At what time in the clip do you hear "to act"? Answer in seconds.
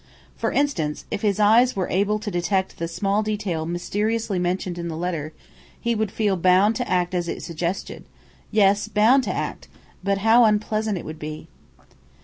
6.77-7.13, 9.25-9.67